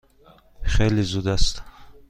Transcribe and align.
خیلی 0.63 1.01
زود 1.03 1.27
است. 1.27 1.61